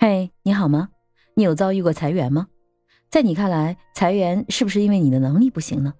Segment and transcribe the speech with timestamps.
[0.00, 0.90] 嘿，你好吗？
[1.34, 2.46] 你有遭遇过裁员吗？
[3.10, 5.92] 在你看来，裁员是不是因为你的能力不行呢？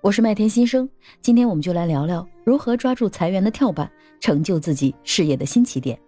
[0.00, 0.88] 我是麦田新生，
[1.20, 5.98] 今天我们就来聊聊如何抓住裁员的跳板，成就自己事业的新起点。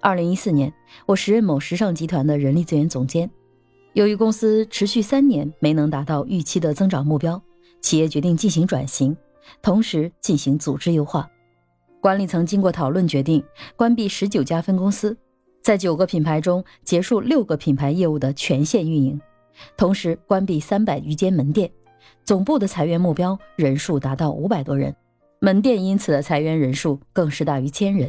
[0.00, 0.74] 二零一四年，
[1.06, 3.30] 我时任某时尚集团的人力资源总监，
[3.92, 7.40] 由于公司持续三年没能达到预期的增长目标，
[7.80, 9.16] 企业决定进行转型，
[9.62, 11.30] 同时进行组织优化。
[12.00, 13.40] 管理层经过讨论决定
[13.76, 15.16] 关闭十九家分公司。
[15.66, 19.20] 在九个品牌中结束六个品牌业务的全线运营，
[19.76, 21.68] 同时关闭三百余间门店，
[22.24, 24.94] 总部的裁员目标人数达到五百多人，
[25.40, 28.08] 门店因此的裁员人数更是大于千人。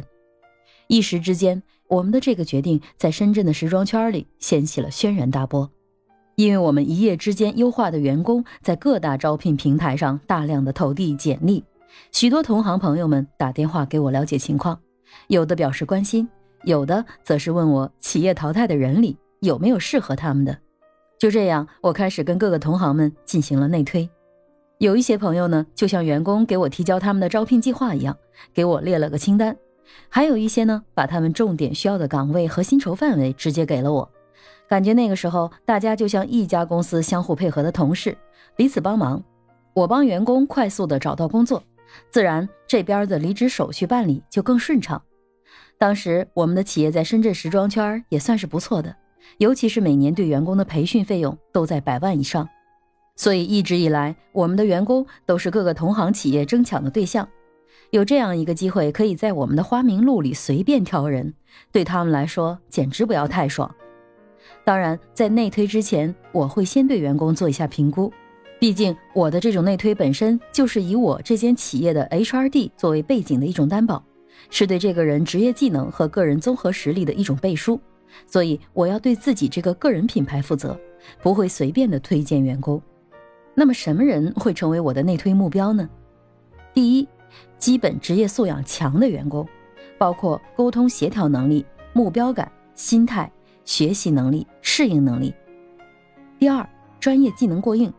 [0.86, 5.68] 一时之间，我们的这个决定在深圳的时装圈里掀起了轩然大波，
[6.36, 11.64] 因为我们一夜之间优化的员工在各大招聘平台上大量的投递简历，
[12.12, 14.78] 许多同行朋友们打电话给我了解情况，
[15.26, 16.28] 有的表示关心。
[16.64, 20.58] 有的则是问我企业淘汰的人里有没有适合他们的。
[21.18, 24.08] 就这样，我开始跟各个同行们进行了内推。
[24.78, 28.16] 有一些朋友呢，就像员工给我提交他们的招聘计划一样，
[28.54, 29.52] 给我列了个清单；
[30.08, 34.08] 还有一些呢，把他们重点需要的岗位和薪酬范围直接给了我。
[34.68, 38.16] 感觉那个时候，大家就像一家公司相互配合的同事，
[38.54, 39.20] 彼此帮忙。
[39.74, 41.62] 我帮员工快速的找到工作，
[42.10, 45.02] 自然这边的离职手续办理就更顺畅。
[45.78, 48.96] 当时我们的企业在深圳时装圈也算是不错的，
[49.38, 52.48] 尤其是每年对员工的培训费用都在百万以上，
[53.14, 57.28] 所以一直以来我们的员工都是各个同行企业争抢的对象。
[57.90, 61.32] 有这样一个机会，可以在我们的花名录里随便挑人，
[61.70, 63.72] 对他们来说简直不要太爽。
[64.64, 68.12] 当然，在内推之前，我会先对员工做一下评估，
[68.58, 74.04] 毕竟我的这种内推本身就是以我这间企业的 HRD 作为背景的一种担保。
[74.50, 77.80] 是对这个人职业技能和个人综合实力的一种背书，
[78.26, 80.78] 所以我要对自己这个个人品牌负责，
[81.22, 82.80] 不会随便的推荐员工。
[83.54, 85.88] 那么什么人会成为我的内推目标呢？
[86.72, 87.08] 第一，
[87.58, 89.46] 基本职业素养强的员工，
[89.98, 93.30] 包括沟通协调能力、目标感、心态、
[93.64, 95.34] 学习能力、适应能力。
[96.38, 96.68] 第二，
[97.00, 97.92] 专业技能过硬。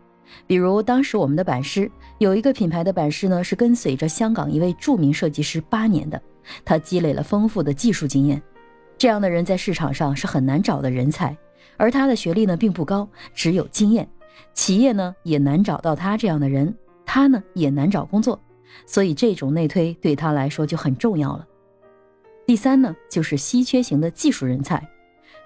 [0.48, 6.22] 比如当时我们的版师有一个品牌的版师呢，是跟随着香港一位著名设计师八年的，
[6.66, 8.42] 他积累了丰富的技术经验。
[8.98, 11.38] 这样的人在市场上是很难找的人才，
[11.78, 14.10] 而他的学历呢并不高，只有经验，
[14.54, 18.40] 企业呢也难找到他这样的人，他呢也难找工作，
[18.86, 21.48] 所以这种内推对他来说就很重要了。
[22.46, 24.86] 第三呢，就是稀缺型的技术人才。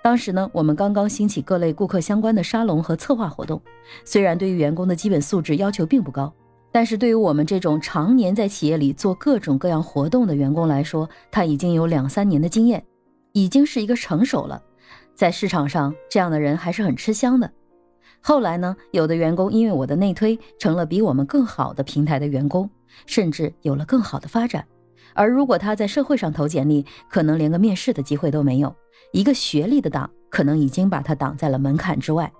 [0.01, 3.61] 当时呢，我们刚刚兴起各类顾客相关的沙龙和策划活动，
[4.03, 6.33] 虽然对于员工的基本素质要求并不高，
[6.73, 12.83] 但是对于我们这种常年在企业里做各种各样活动的员工来说，他已经有两三年的经验，
[13.31, 14.59] 已经是一个成熟了，
[15.13, 17.51] 在市场上这样的人还是很吃香的。
[18.21, 22.67] 后来呢，有的员工因为我的内推，成了比我们更好的平台的员工，
[23.05, 24.65] 甚至有了更好的发展。
[25.13, 28.75] 而如果他在社会上投简历，可能连个面试的机会都没有。
[29.11, 32.33] 一个学历的档，可能已经把他挡在了门槛之外。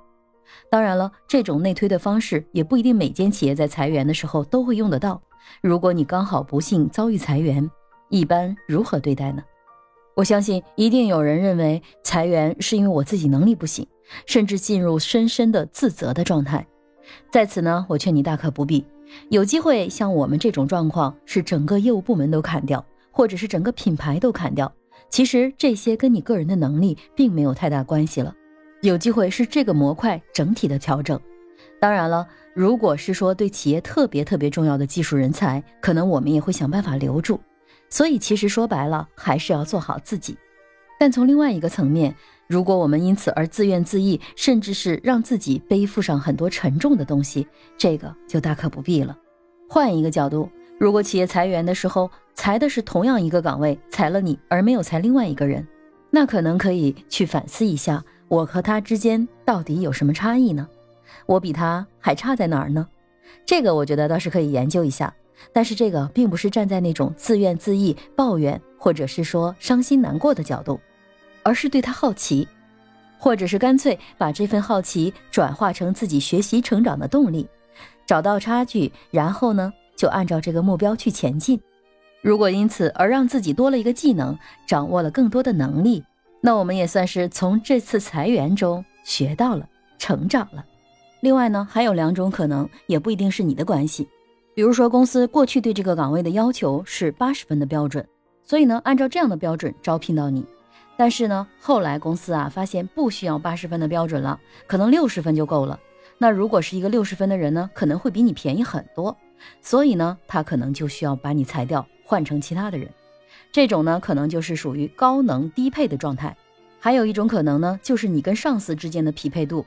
[0.70, 5.22] 当然了，这种内推的方式也不一定每间企业在裁员的时候都会用得到。
[5.62, 7.70] 如果你刚好不幸遭遇裁员，
[8.10, 9.44] 一般如何对待呢？
[10.16, 13.88] 我相信一定有人认为裁员是因为我自己能力不行，
[14.26, 16.66] 甚至进入深深的自责的状态。
[17.32, 18.86] 在此呢，我劝你大可不必。
[19.30, 24.72] 有机会像我们这种状况，是整个业务部门都砍掉，或者是整个品牌都砍掉。
[25.10, 28.34] 其实这些跟你个人的能力并没有太大关系了，
[28.84, 31.18] 有机会是这个模块整体的调整。
[31.80, 37.40] 当然了，如果是说对企业特别特别重要的技术人才，可能我们也会想办法留住。
[37.90, 40.38] 所以其实说白了，还是要做好自己。
[41.00, 42.14] 但从另外一个层面，
[42.48, 49.18] 如果我们因此而自怨自艾，甚至是让自己背负上很多沉重的东西，这个就大可不必了。
[49.70, 50.50] 换一个角度。
[50.80, 55.66] 如果企业裁员的时候裁的是同样一个岗位，裁了你而没有裁另外一个人，
[56.10, 58.04] 那可能可以去反思一下，
[58.34, 60.68] 我和他之间到底有什么差异呢？
[61.28, 62.88] 我比他还差在哪儿呢？
[63.46, 65.14] 这个我觉得倒是可以研究一下，
[65.54, 70.80] 但是这个并不是站在那种自怨自艾、抱怨或者是说伤心难过的角度，
[71.44, 72.48] 而是对他好奇，
[73.20, 77.48] 或者是干脆把这份好奇转化成自己学习成长的动力，
[78.08, 79.72] 找到差距，然后呢？
[79.96, 81.62] 就按照这个目标去前进。
[82.24, 86.04] 如果因此而让自己多了一个技能，掌握了更多的能力，
[86.46, 89.66] 那我们也算是从这次裁员中学到了、
[89.98, 90.66] 成长了。
[91.22, 94.10] 另外呢，还有两种可能，也不一定是你的关系。
[94.54, 98.06] 比如说，公司过去对这个岗位的要求是八十分的标准，
[98.44, 100.46] 所以呢，按照这样的标准招聘到你，
[100.98, 104.38] 但是呢，后来公司啊发现不需要八十分的标准了，
[104.68, 105.80] 可能六十分就够了。
[106.18, 109.16] 那如果是一个六十分的人呢，可能会比你便宜很多，
[109.62, 112.90] 所以呢，他可能就需要把你裁掉，换成其他的人。
[113.54, 116.36] 这种呢，可能就是属于高能低配的状态。
[116.80, 119.64] 还有一种可能呢，就是你跟上司之间的匹配度。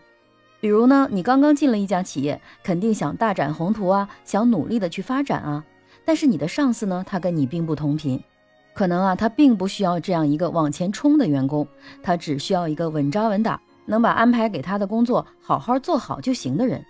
[0.60, 5.64] 比如呢，你刚刚进了一家企业，肯定想大展宏图啊，想努力的去发展啊。
[6.04, 8.20] 但是你的上司呢，他跟你并不同频，
[8.74, 11.64] 可能啊，他并不需要这样一个往前冲的员工，
[12.02, 13.60] 他只需要一个稳扎稳打。
[13.88, 16.84] 能把安排给他的工作好好做好就行的人，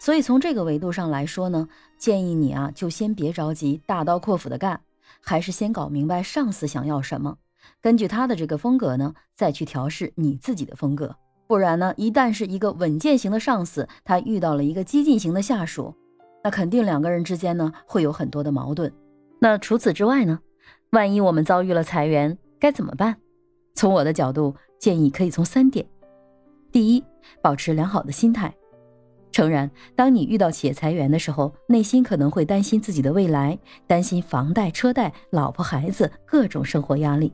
[0.00, 4.80] 所以从这个维度上来说呢，建议你啊，就先别着急大刀阔斧的干，
[5.20, 7.36] 还是先搞明白上司想要什么，
[7.80, 11.14] 根据他的这个风格呢，再去调试你自己的风格。
[11.46, 15.94] 不然呢，一旦是一个稳健型的上司，他遇到了一个激进型的下属，
[16.42, 18.90] 那肯定两个人之间呢会有很多的矛盾。
[19.38, 20.38] 那除此之外呢，
[20.90, 23.16] 万一我们遭遇了裁员该怎么办？
[23.74, 25.86] 从我的角度建议可以从三点。
[26.70, 27.04] 第一，
[27.42, 28.54] 保持良好的心态。
[29.32, 37.32] 诚然，当你遇到企业裁员的时候，内心可能会担心自己的未来，担心房贷、车贷、老婆孩子各种生活压力。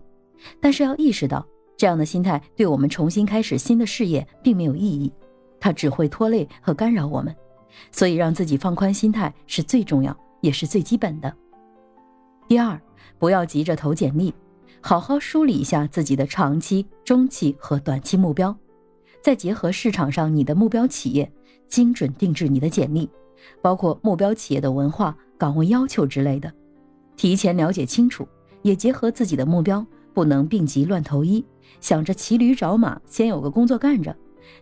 [0.61, 1.45] 但是要意识到，
[1.77, 5.13] 这样的心态对我们重新开始新的事业并没有意义，
[5.59, 7.35] 它只会拖累和干扰我们。
[7.91, 11.35] 所以，让自己放宽心态是最重要，也是最基本的。
[12.47, 12.81] 第二，
[13.19, 14.33] 不要急着投简历，
[14.81, 18.57] 好好梳理一下自己的长期、中期和短期目标。
[19.21, 21.31] 再结合市场上你的目标企业，
[21.69, 23.09] 精准定制你的简历，
[23.63, 26.53] 包括目标企业的文化、岗位要求之类的，
[27.17, 28.27] 提前了解清楚，
[28.63, 31.45] 也结合自己的目标，不能病急乱投医，
[31.81, 34.17] 想着骑驴找马，先有个工作干着，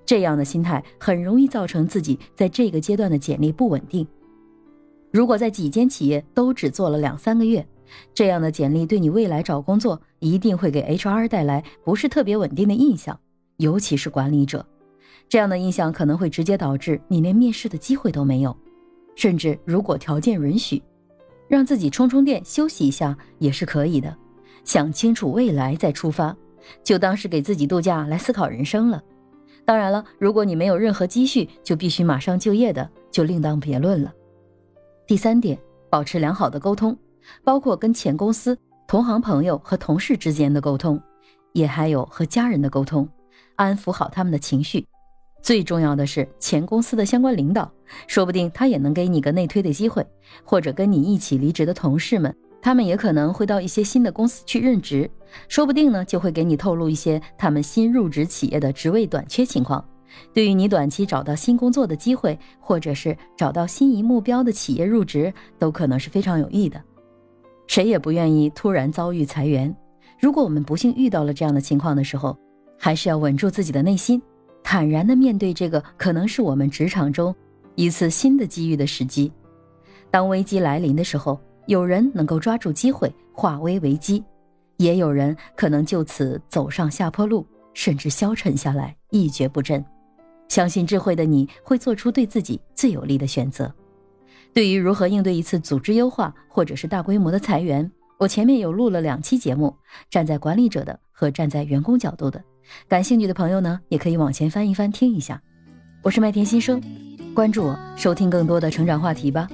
[0.05, 4.07] 这样的心态很容易造成自己在这个阶段的简历不稳定。
[5.13, 7.67] 如果在几间企业都只做了两三个月，
[8.13, 13.19] 这样的简历对你未来找工作一定会给 HR 带来不是特别稳定的印象。
[13.59, 14.67] 尤其是管理者，
[15.29, 18.57] 这样的印象可能会直接导致你连面试的机会都没有。
[19.15, 20.83] 甚至如果条件允许，
[21.49, 24.15] 让自己充充电、休息一下也是可以的。
[24.65, 26.37] 想清楚未来再出发，
[26.85, 29.03] 就当是给自己度假来思考人生了。
[29.65, 34.13] 当然了，如果你没有任何积蓄，就必须马上就业的，就另当别论了。
[35.07, 35.59] 第三点，
[35.89, 36.97] 保持良好的沟通，
[37.43, 38.57] 包括跟前公司、
[38.87, 41.01] 同行、朋友和同事之间的沟通，
[41.53, 43.09] 也还有和家人的沟通。
[43.55, 44.87] 安抚好他们的情绪，
[45.47, 47.71] 最重要的是前公司的相关领导，
[48.09, 50.05] 说不定他也能给你个内推的机会，
[50.43, 55.09] 或者跟你一起离职的同事们，他们也可能会到一些新的公司去任职，
[55.47, 59.89] 说不定呢就会给你透露一些他们新入职企业的职位短缺情况，
[60.35, 66.83] 对于你短期找到新工作的机会，或者是找到心仪目标的企业入职，都可能是非常有益的。
[67.69, 69.73] 谁也不愿意突然遭遇裁员，
[70.19, 72.37] 如果我们不幸遇到了这样的情况的时候。
[72.79, 74.21] 还是要稳住自己的内心，
[74.69, 77.33] 坦然地面对这个可能是我们职场中
[77.77, 79.31] 一次新的机遇的时机。
[80.11, 84.25] 当危机来临的时候，有人能够抓住机会化危为机，
[84.79, 89.85] 也有人可能就此走上下坡路，甚至消沉下来，一蹶不振。
[90.49, 93.73] 相信智慧的你会做出对自己最有利的选择。
[94.53, 97.89] 对于如何应对一次组织优化或者是大规模的裁员，
[98.19, 99.73] 我前面有录了两期节目，
[100.11, 102.43] 站在管理者的和站在员工角度的。
[102.89, 105.41] 感兴趣的朋友呢，也可以往前翻一翻听一下。
[106.03, 106.81] 我是麦田新生，
[107.35, 109.49] 关注我，收听更多的成长话题吧。